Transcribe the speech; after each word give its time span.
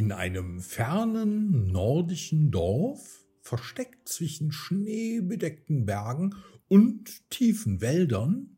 In 0.00 0.12
einem 0.12 0.60
fernen 0.60 1.66
nordischen 1.66 2.50
Dorf, 2.50 3.26
versteckt 3.42 4.08
zwischen 4.08 4.50
schneebedeckten 4.50 5.84
Bergen 5.84 6.36
und 6.68 7.28
tiefen 7.28 7.82
Wäldern, 7.82 8.56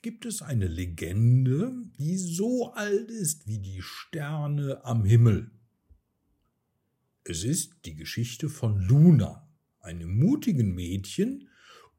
gibt 0.00 0.26
es 0.26 0.42
eine 0.42 0.68
Legende, 0.68 1.74
die 1.98 2.16
so 2.16 2.72
alt 2.74 3.10
ist 3.10 3.48
wie 3.48 3.58
die 3.58 3.82
Sterne 3.82 4.84
am 4.84 5.04
Himmel. 5.04 5.50
Es 7.24 7.42
ist 7.42 7.72
die 7.84 7.96
Geschichte 7.96 8.48
von 8.48 8.78
Luna, 8.78 9.44
einem 9.80 10.16
mutigen 10.16 10.72
Mädchen, 10.72 11.48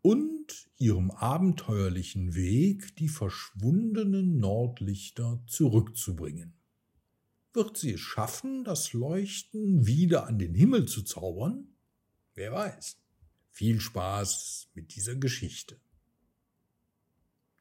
und 0.01 0.69
ihrem 0.77 1.11
abenteuerlichen 1.11 2.35
Weg, 2.35 2.95
die 2.95 3.09
verschwundenen 3.09 4.37
Nordlichter 4.37 5.43
zurückzubringen. 5.45 6.53
Wird 7.57 7.75
sie 7.75 7.93
es 7.93 8.01
schaffen, 8.01 8.63
das 8.63 8.93
Leuchten 8.93 9.87
wieder 9.87 10.27
an 10.27 10.37
den 10.37 10.53
Himmel 10.53 10.85
zu 10.85 11.01
zaubern? 11.01 11.69
Wer 12.35 12.51
weiß. 12.51 13.01
Viel 13.49 13.81
Spaß 13.81 14.69
mit 14.75 14.95
dieser 14.95 15.15
Geschichte. 15.15 15.79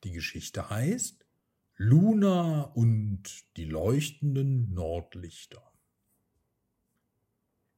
Die 0.05 0.13
Geschichte 0.13 0.69
heißt 0.69 1.25
Luna 1.77 2.65
und 2.75 3.23
die 3.57 3.65
leuchtenden 3.65 4.75
Nordlichter. 4.75 5.63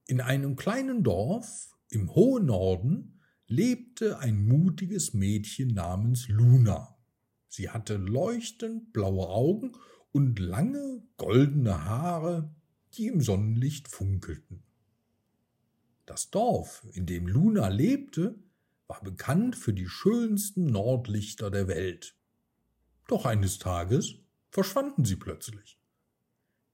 In 0.09 0.21
einem 0.21 0.57
kleinen 0.57 1.05
Dorf 1.05 1.79
im 1.89 2.17
hohen 2.17 2.47
Norden 2.47 3.21
lebte 3.47 4.19
ein 4.19 4.45
mutiges 4.45 5.15
Mädchen 5.15 5.69
namens 5.69 6.27
Luna. 6.27 6.99
Sie 7.47 7.71
hatte 7.71 7.97
leuchtend 7.97 8.93
blaue 8.93 9.29
Augen 9.29 9.77
und 10.13 10.39
lange 10.39 11.03
goldene 11.17 11.85
Haare, 11.85 12.51
die 12.95 13.07
im 13.07 13.21
Sonnenlicht 13.21 13.89
funkelten. 13.89 14.63
Das 16.07 16.31
Dorf, 16.31 16.87
in 16.93 17.07
dem 17.07 17.27
Luna 17.27 17.69
lebte, 17.69 18.39
war 18.87 19.03
bekannt 19.03 19.57
für 19.57 19.75
die 19.75 19.89
schönsten 19.89 20.67
Nordlichter 20.67 21.51
der 21.51 21.69
Welt. 21.69 22.17
Doch 23.07 23.27
eines 23.27 23.59
Tages 23.59 24.15
verschwanden 24.49 25.05
sie 25.05 25.17
plötzlich. 25.17 25.79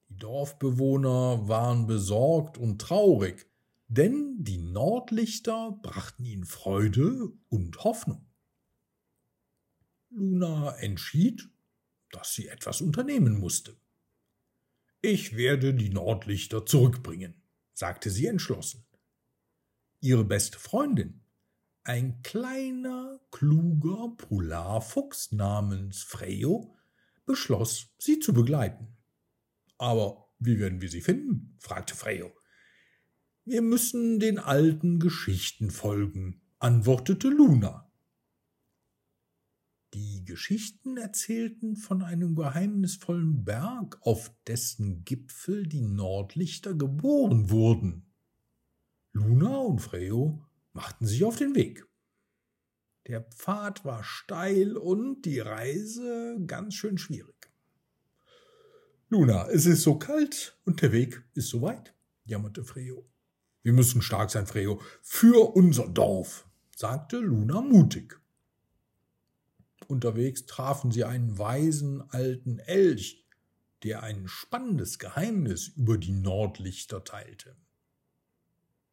Die 0.09 0.17
Dorfbewohner 0.17 1.49
waren 1.49 1.87
besorgt 1.87 2.59
und 2.59 2.81
traurig, 2.81 3.47
denn 3.89 4.37
die 4.39 4.59
Nordlichter 4.59 5.79
brachten 5.83 6.25
ihnen 6.25 6.45
Freude 6.45 7.33
und 7.49 7.83
Hoffnung. 7.83 8.27
Luna 10.11 10.77
entschied, 10.77 11.51
dass 12.15 12.35
sie 12.35 12.49
etwas 12.49 12.81
unternehmen 12.81 13.39
musste. 13.39 13.77
Ich 15.03 15.37
werde 15.37 15.75
die 15.75 15.91
Nordlichter 15.91 16.65
zurückbringen, 16.65 17.35
sagte 17.73 18.11
sie 18.11 18.27
entschlossen. 18.27 18.87
Ihre 20.01 20.25
beste 20.25 20.59
Freundin, 20.59 21.21
ein 21.83 22.23
kleiner, 22.23 23.21
kluger 23.31 24.15
Polarfuchs 24.17 25.33
namens 25.33 26.03
Freyo, 26.03 26.77
beschloss, 27.27 27.89
sie 27.99 28.19
zu 28.21 28.33
begleiten. 28.33 28.97
Aber 29.77 30.31
wie 30.39 30.59
werden 30.59 30.81
wir 30.81 30.89
sie 30.89 31.03
finden? 31.03 31.57
fragte 31.59 31.95
Freyo. 31.95 32.33
Wir 33.45 33.61
müssen 33.61 34.21
den 34.21 34.39
alten 34.39 35.01
Geschichten 35.01 35.71
folgen, 35.71 36.41
antwortete 36.59 37.29
Luna. 37.29 37.93
Die 39.95 40.25
Geschichten 40.25 40.97
erzählten 40.97 41.77
von 41.77 42.03
einem 42.03 42.35
geheimnisvollen 42.35 43.45
Berg, 43.45 43.97
auf 44.01 44.35
dessen 44.49 45.05
Gipfel 45.05 45.69
die 45.69 45.83
Nordlichter 45.83 46.75
geboren 46.75 47.49
wurden. 47.49 48.13
Luna 49.13 49.57
und 49.59 49.79
Freo 49.79 50.45
machten 50.73 51.07
sich 51.07 51.23
auf 51.23 51.37
den 51.37 51.55
Weg. 51.55 51.87
Der 53.07 53.23
Pfad 53.23 53.85
war 53.85 54.03
steil 54.03 54.77
und 54.77 55.23
die 55.23 55.39
Reise 55.39 56.41
ganz 56.45 56.75
schön 56.75 56.99
schwierig. 56.99 57.53
Luna, 59.11 59.49
es 59.51 59.65
ist 59.65 59.83
so 59.83 59.97
kalt 59.97 60.59
und 60.65 60.83
der 60.83 60.91
Weg 60.91 61.23
ist 61.35 61.51
so 61.51 61.63
weit, 61.63 61.95
jammerte 62.25 62.65
Freo. 62.65 63.09
Wir 63.63 63.73
müssen 63.73 64.03
stark 64.03 64.33
sein, 64.33 64.49
Freo, 64.49 64.81
für 65.03 65.55
unser 65.55 65.87
Dorf, 65.87 66.49
sagte 66.75 67.19
Luna 67.19 67.61
mutig. 67.61 68.19
Unterwegs 69.89 70.47
trafen 70.47 70.91
sie 70.91 71.05
einen 71.05 71.39
weisen 71.39 72.03
alten 72.11 72.59
Elch, 72.59 73.25
der 73.83 74.03
ein 74.03 74.29
spannendes 74.29 74.99
Geheimnis 74.99 75.69
über 75.69 75.99
die 75.99 76.13
Nordlichter 76.13 77.05
teilte. 77.05 77.57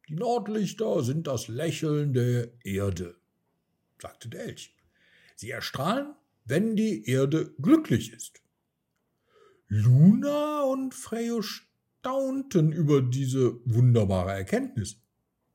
Die 0.08 0.14
Nordlichter 0.14 1.02
sind 1.02 1.26
das 1.26 1.48
Lächeln 1.48 2.12
der 2.12 2.52
Erde, 2.64 3.16
sagte 4.00 4.28
der 4.28 4.44
Elch. 4.44 4.76
Sie 5.36 5.50
erstrahlen, 5.50 6.14
wenn 6.44 6.76
die 6.76 7.06
Erde 7.06 7.54
glücklich 7.60 8.12
ist. 8.12 8.42
Luna 9.68 10.62
und 10.64 10.94
Freyo 10.94 11.40
staunten 11.40 12.72
über 12.72 13.00
diese 13.00 13.54
wunderbare 13.64 14.32
Erkenntnis. 14.32 15.00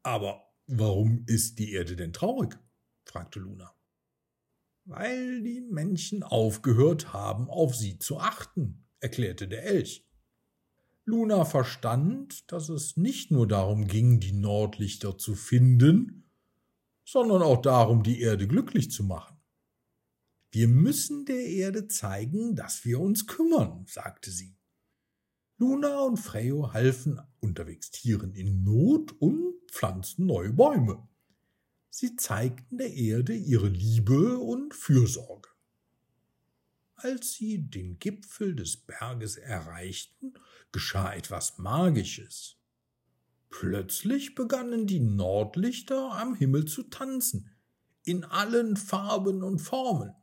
Aber 0.01 0.51
warum 0.65 1.23
ist 1.27 1.59
die 1.59 1.73
Erde 1.73 1.95
denn 1.95 2.13
traurig? 2.13 2.57
fragte 3.05 3.39
Luna 3.39 3.76
weil 4.87 5.43
die 5.43 5.61
Menschen 5.61 6.23
aufgehört 6.23 7.11
haben, 7.11 7.49
auf 7.49 7.75
sie 7.75 7.99
zu 7.99 8.19
achten, 8.19 8.85
erklärte 9.01 9.47
der 9.47 9.63
Elch. 9.63 10.07
Luna 11.03 11.45
verstand, 11.45 12.51
dass 12.51 12.69
es 12.69 12.97
nicht 12.97 13.29
nur 13.29 13.47
darum 13.47 13.87
ging, 13.87 14.19
die 14.19 14.31
Nordlichter 14.31 15.17
zu 15.17 15.35
finden, 15.35 16.29
sondern 17.05 17.41
auch 17.41 17.61
darum, 17.61 18.03
die 18.03 18.21
Erde 18.21 18.47
glücklich 18.47 18.89
zu 18.89 19.03
machen. 19.03 19.37
Wir 20.51 20.67
müssen 20.67 21.25
der 21.25 21.45
Erde 21.45 21.87
zeigen, 21.87 22.55
dass 22.55 22.85
wir 22.85 22.99
uns 22.99 23.27
kümmern, 23.27 23.85
sagte 23.87 24.31
sie. 24.31 24.55
Luna 25.57 25.99
und 26.01 26.17
Freyo 26.17 26.71
halfen 26.71 27.19
unterwegs 27.39 27.91
Tieren 27.91 28.33
in 28.33 28.63
Not 28.63 29.11
und 29.19 29.53
pflanzten 29.69 30.25
neue 30.25 30.53
Bäume. 30.53 31.07
Sie 31.89 32.15
zeigten 32.15 32.77
der 32.77 32.93
Erde 32.93 33.33
ihre 33.33 33.69
Liebe 33.69 34.37
und 34.37 34.73
Fürsorge. 34.73 35.49
Als 36.95 37.33
sie 37.33 37.69
den 37.69 37.99
Gipfel 37.99 38.55
des 38.55 38.77
Berges 38.77 39.37
erreichten, 39.37 40.33
geschah 40.71 41.13
etwas 41.13 41.57
Magisches. 41.57 42.57
Plötzlich 43.49 44.35
begannen 44.35 44.87
die 44.87 44.99
Nordlichter 44.99 46.11
am 46.13 46.35
Himmel 46.35 46.65
zu 46.65 46.83
tanzen, 46.83 47.51
in 48.03 48.23
allen 48.23 48.77
Farben 48.77 49.43
und 49.43 49.59
Formen. 49.59 50.13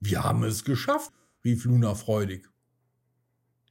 Wir 0.00 0.22
haben 0.22 0.44
es 0.44 0.64
geschafft, 0.64 1.12
rief 1.44 1.64
Luna 1.64 1.94
freudig. 1.94 2.48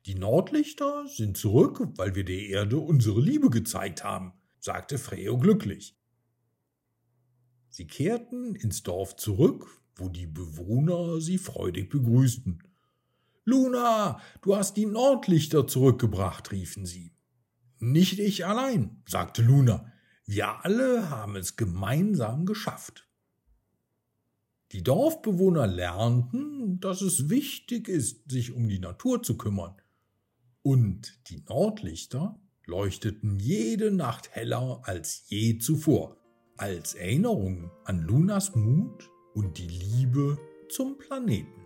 Die 0.06 0.16
Nordlichter 0.16 1.06
sind 1.08 1.38
zurück, 1.38 1.82
weil 1.96 2.16
wir 2.16 2.26
der 2.26 2.42
Erde 2.48 2.80
unsere 2.80 3.22
Liebe 3.22 3.50
gezeigt 3.50 4.04
haben, 4.04 4.34
sagte 4.60 4.98
Freo 4.98 5.38
glücklich. 5.38 5.96
Sie 7.72 7.88
kehrten 7.88 8.54
ins 8.54 8.84
Dorf 8.84 9.16
zurück, 9.16 9.82
wo 9.96 10.10
die 10.10 10.28
Bewohner 10.28 11.22
sie 11.22 11.38
freudig 11.38 11.90
begrüßten. 11.90 12.62
Luna, 13.46 14.20
du 14.42 14.58
hast 14.58 14.76
die 14.76 14.86
Nordlichter 14.86 15.66
zurückgebracht, 15.66 16.52
riefen 16.52 16.86
sie. 16.86 17.14
Nicht 17.80 18.20
ich 18.20 18.46
allein, 18.46 19.02
sagte 19.08 19.42
Luna. 19.42 19.90
Wir 20.26 20.66
alle 20.66 21.10
haben 21.10 21.38
es 21.38 21.56
gemeinsam 21.56 22.46
geschafft. 22.46 23.08
Die 24.74 24.84
Dorfbewohner 24.84 25.66
lernten, 25.66 26.82
dass 26.82 27.02
es 27.02 27.30
wichtig 27.30 27.88
ist, 27.88 28.30
sich 28.30 28.52
um 28.52 28.68
die 28.68 28.80
Natur 28.80 29.24
zu 29.24 29.38
kümmern. 29.38 29.76
Und 30.62 31.20
die 31.30 31.42
Nordlichter 31.48 32.38
leuchteten 32.66 33.40
jede 33.40 33.92
Nacht 33.92 34.30
heller 34.32 34.82
als 34.84 35.24
je 35.28 35.58
zuvor 35.58 36.21
als 36.62 36.94
Erinnerung 36.94 37.72
an 37.86 38.04
Lunas 38.04 38.54
Mut 38.56 39.10
und 39.34 39.58
die 39.58 39.68
Liebe 39.68 40.38
zum 40.70 40.96
Planeten. 40.96 41.61